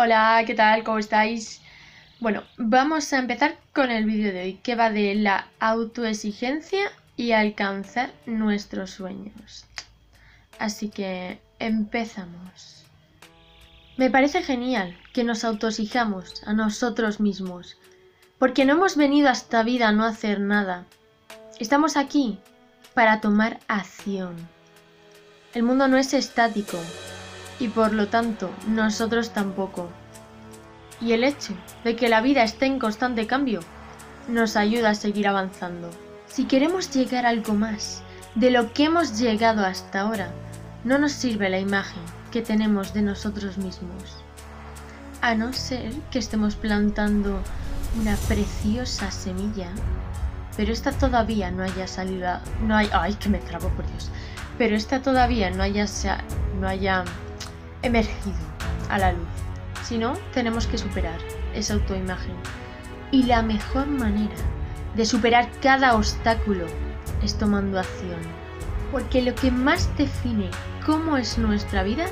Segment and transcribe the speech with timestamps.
[0.00, 0.84] Hola, ¿qué tal?
[0.84, 1.60] ¿Cómo estáis?
[2.20, 7.32] Bueno, vamos a empezar con el vídeo de hoy, que va de la autoexigencia y
[7.32, 9.66] alcanzar nuestros sueños.
[10.60, 12.84] Así que empezamos.
[13.96, 17.76] Me parece genial que nos autoexijamos a nosotros mismos,
[18.38, 20.84] porque no hemos venido a esta vida a no hacer nada.
[21.58, 22.38] Estamos aquí
[22.94, 24.36] para tomar acción.
[25.54, 26.78] El mundo no es estático,
[27.60, 29.88] y por lo tanto nosotros tampoco.
[31.00, 31.54] Y el hecho
[31.84, 33.60] de que la vida esté en constante cambio
[34.28, 35.90] nos ayuda a seguir avanzando.
[36.26, 38.02] Si queremos llegar a algo más
[38.34, 40.30] de lo que hemos llegado hasta ahora,
[40.84, 44.16] no nos sirve la imagen que tenemos de nosotros mismos.
[45.20, 47.40] A no ser que estemos plantando
[48.00, 49.70] una preciosa semilla,
[50.56, 54.10] pero esta todavía no haya salido, no hay, ay, que me trabo por Dios,
[54.58, 55.86] pero esta todavía no haya,
[56.60, 57.04] no haya
[57.82, 58.36] emergido
[58.88, 59.28] a la luz.
[59.82, 61.18] Si no, tenemos que superar
[61.54, 62.34] esa autoimagen.
[63.10, 64.36] Y la mejor manera
[64.94, 66.66] de superar cada obstáculo
[67.22, 68.20] es tomando acción.
[68.92, 70.50] Porque lo que más define
[70.84, 72.06] cómo es nuestra vida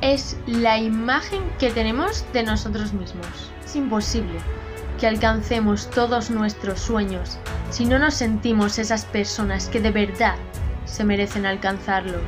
[0.00, 3.50] es la imagen que tenemos de nosotros mismos.
[3.64, 4.38] Es imposible
[4.98, 7.38] que alcancemos todos nuestros sueños
[7.70, 10.36] si no nos sentimos esas personas que de verdad
[10.84, 12.22] se merecen alcanzarlos.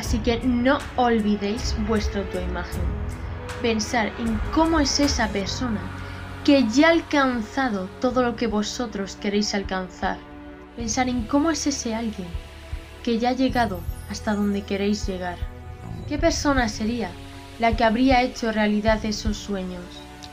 [0.00, 2.80] Así que no olvidéis vuestra autoimagen.
[3.60, 5.82] Pensar en cómo es esa persona
[6.42, 10.16] que ya ha alcanzado todo lo que vosotros queréis alcanzar.
[10.74, 12.28] Pensar en cómo es ese alguien
[13.04, 15.36] que ya ha llegado hasta donde queréis llegar.
[16.08, 17.10] ¿Qué persona sería
[17.58, 19.84] la que habría hecho realidad esos sueños?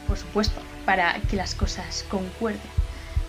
[0.07, 2.71] Por supuesto, para que las cosas concuerden.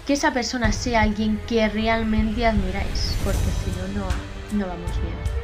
[0.06, 4.08] Que esa persona sea alguien que realmente admiráis, porque si no, no,
[4.52, 5.38] no vamos bien.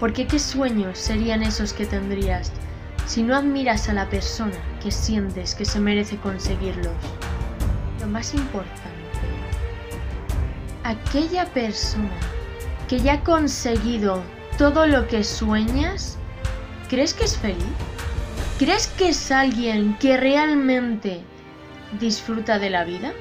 [0.00, 2.52] Porque qué sueños serían esos que tendrías
[3.06, 6.92] si no admiras a la persona que sientes que se merece conseguirlos.
[8.00, 8.88] Lo más importante,
[10.84, 12.10] aquella persona
[12.86, 14.22] que ya ha conseguido
[14.56, 16.18] todo lo que sueñas,
[16.88, 17.64] ¿crees que es feliz?
[18.58, 21.22] ¿Crees que es alguien que realmente
[22.00, 23.12] disfruta de la vida?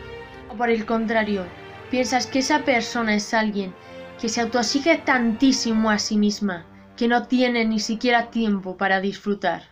[0.49, 1.45] ¿O por el contrario,
[1.91, 3.73] piensas que esa persona es alguien
[4.19, 9.63] que se autoexige tantísimo a sí misma que no tiene ni siquiera tiempo para disfrutar.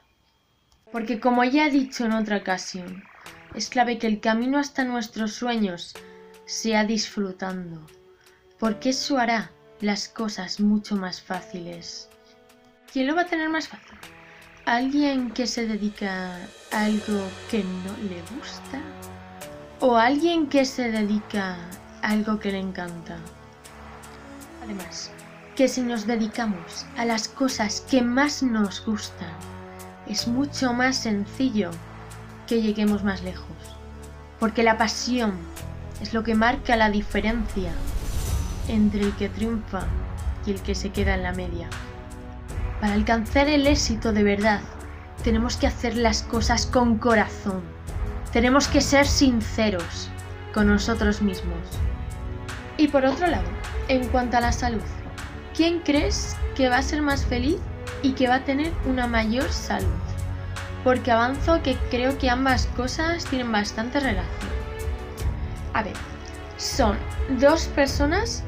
[0.92, 3.04] Porque como ya he dicho en otra ocasión,
[3.56, 5.96] es clave que el camino hasta nuestros sueños
[6.46, 7.82] sea disfrutando,
[8.60, 9.52] porque eso hará
[9.82, 12.10] las cosas mucho más fáciles.
[12.92, 13.98] ¿Quién lo va a tener más fácil?
[14.66, 16.38] ¿Alguien que se dedica
[16.72, 18.82] a algo que no le gusta?
[19.80, 21.58] ¿O alguien que se dedica
[22.02, 23.18] a algo que le encanta?
[24.66, 25.12] Además,
[25.56, 29.30] que si nos dedicamos a las cosas que más nos gustan,
[30.08, 31.70] es mucho más sencillo
[32.48, 33.46] que lleguemos más lejos.
[34.40, 35.34] Porque la pasión
[36.02, 37.72] es lo que marca la diferencia
[38.68, 39.86] entre el que triunfa
[40.46, 41.70] y el que se queda en la media.
[42.82, 44.62] Para alcanzar el éxito de verdad,
[45.24, 47.62] tenemos que hacer las cosas con corazón.
[48.34, 50.10] Tenemos que ser sinceros
[50.54, 51.60] con nosotros mismos.
[52.78, 53.55] Y por otro lado,
[53.88, 54.82] en cuanto a la salud,
[55.56, 57.58] ¿quién crees que va a ser más feliz
[58.02, 59.88] y que va a tener una mayor salud?
[60.84, 64.52] Porque avanzo que creo que ambas cosas tienen bastante relación.
[65.74, 65.94] A ver,
[66.58, 66.98] son
[67.40, 68.44] dos personas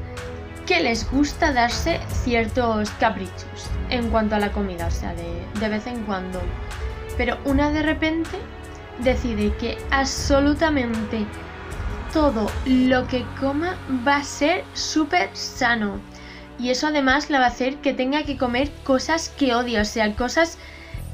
[0.66, 5.68] que les gusta darse ciertos caprichos en cuanto a la comida, o sea, de, de
[5.68, 6.40] vez en cuando.
[7.16, 8.38] Pero una de repente
[8.98, 11.26] decide que absolutamente
[12.12, 13.76] todo lo que coma
[14.06, 16.00] va a ser súper sano.
[16.58, 19.84] Y eso además la va a hacer que tenga que comer cosas que odia, o
[19.84, 20.58] sea, cosas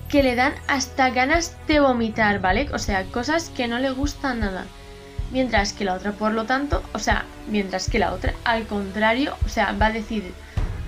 [0.08, 2.68] que le dan hasta ganas de vomitar, ¿vale?
[2.72, 4.64] O sea, cosas que no le gustan nada.
[5.32, 9.34] Mientras que la otra, por lo tanto, o sea, mientras que la otra, al contrario,
[9.44, 10.32] o sea, va a decidir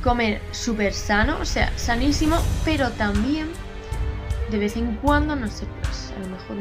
[0.03, 3.49] comer súper sano, o sea, sanísimo, pero también
[4.51, 6.57] de vez en cuando, no sé, pues a lo mejor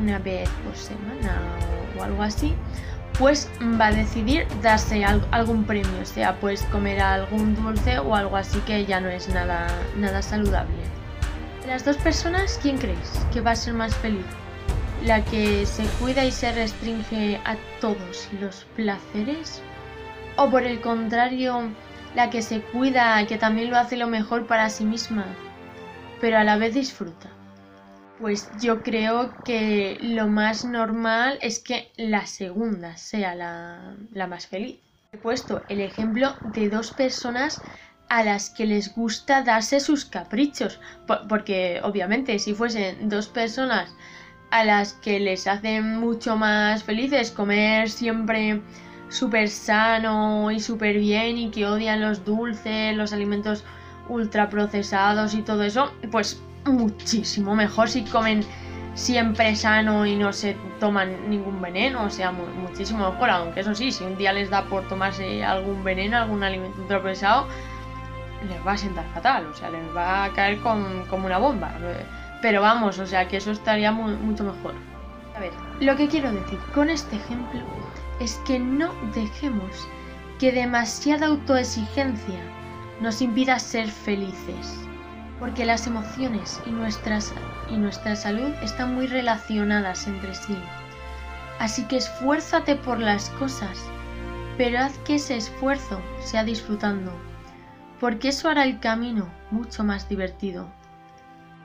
[0.00, 1.40] una vez por semana
[1.98, 2.54] o, algo así,
[3.18, 3.50] pues
[3.80, 8.86] va a decidir darse algún premio, sea pues comer algún dulce o algo así que
[8.86, 9.66] ya no es nada,
[9.96, 10.76] nada saludable.
[11.66, 14.24] Las dos personas, ¿quién creéis que va a ser más feliz?
[15.04, 19.62] ¿La que se cuida y se restringe a todos los placeres?
[20.36, 21.70] ¿O por el contrario,
[22.14, 25.24] la que se cuida, y que también lo hace lo mejor para sí misma,
[26.20, 27.28] pero a la vez disfruta?
[28.18, 34.80] Pues yo creo que lo más normal es que la segunda sea la, más feliz.
[35.12, 37.62] He puesto el ejemplo de dos personas
[38.08, 40.80] a las que les gusta darse sus caprichos.
[41.28, 43.94] porque obviamente si fuesen dos personas
[44.50, 48.62] a las que les hacen mucho más felices comer siempre
[49.10, 53.64] súper sano y súper bien y que odian los dulces, los alimentos
[54.08, 58.44] ultraprocesados y todo eso, pues muchísimo mejor si comen
[58.94, 63.92] siempre sano y no se toman ningún veneno, o sea, muchísimo mejor, aunque eso sí,
[63.92, 67.46] si un día les da por tomarse algún veneno, algún alimento ultraprocesado,
[68.48, 71.72] les va a sentar fatal, o sea, les va a caer como una bomba.
[72.42, 74.74] Pero vamos, o sea, que eso estaría mucho mejor.
[75.36, 77.60] A ver, lo que quiero decir con este ejemplo
[78.20, 79.88] es que no dejemos
[80.40, 82.40] que demasiada autoexigencia
[83.00, 84.74] nos impida ser felices.
[85.38, 87.32] Porque las emociones y, nuestras,
[87.70, 90.56] y nuestra salud están muy relacionadas entre sí.
[91.58, 93.78] Así que esfuérzate por las cosas,
[94.56, 97.12] pero haz que ese esfuerzo sea disfrutando,
[98.00, 100.68] porque eso hará el camino mucho más divertido.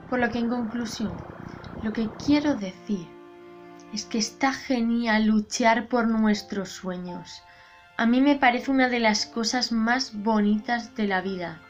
[0.09, 1.17] Por lo que en conclusión,
[1.81, 3.07] lo que quiero decir
[3.93, 7.43] es que está genial luchar por nuestros sueños.
[7.95, 11.61] A mí me parece una de las cosas más bonitas de la vida.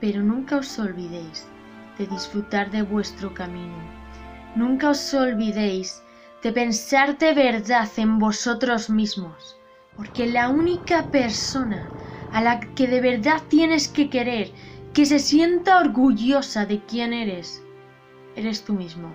[0.00, 1.46] Pero nunca os olvidéis
[1.98, 3.76] de disfrutar de vuestro camino.
[4.56, 6.02] Nunca os olvidéis
[6.42, 9.58] de pensar de verdad en vosotros mismos.
[9.94, 11.90] Porque la única persona
[12.32, 14.50] a la que de verdad tienes que querer,
[14.94, 17.62] que se sienta orgullosa de quién eres,
[18.36, 19.12] eres tú mismo.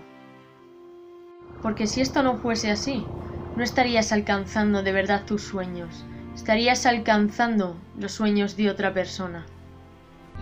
[1.63, 3.07] Porque si esto no fuese así,
[3.55, 9.45] no estarías alcanzando de verdad tus sueños, estarías alcanzando los sueños de otra persona.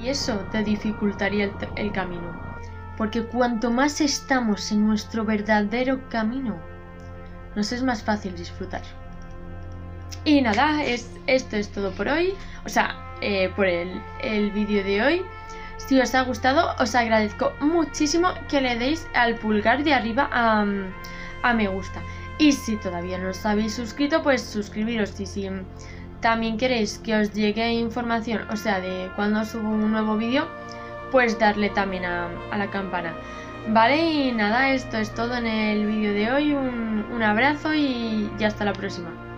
[0.02, 2.36] Y eso te dificultaría el, camino,
[2.98, 6.58] porque cuanto más estamos en nuestro verdadero camino,
[7.56, 8.82] nos es más fácil disfrutar.
[10.26, 12.34] Y nada, es, esto es todo por hoy,
[12.66, 15.26] o sea, eh, por el, el vídeo de hoy.
[15.78, 20.66] Si os ha gustado, os agradezco muchísimo que le deis al pulgar de arriba a,
[21.44, 22.02] a me gusta.
[22.38, 25.20] Y si todavía no os habéis suscrito, pues suscribiros.
[25.20, 25.50] Y si
[26.20, 30.48] también queréis que os llegue información, o sea, de cuando subo un nuevo vídeo,
[31.12, 33.14] pues darle también a, la campana.
[33.68, 36.54] Vale, y nada, esto es todo en el vídeo de hoy.
[36.54, 39.33] Un, un abrazo y ya hasta la próxima.